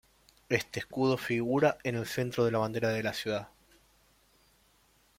[0.49, 3.49] Este escudo figura en el centro de la bandera de la ciudad.